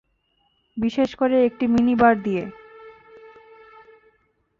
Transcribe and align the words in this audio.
বিশেষ 0.77 1.09
করে 1.15 1.35
একটি 1.45 1.65
মিনিবার 1.67 2.13
দিয়ে। 2.23 2.43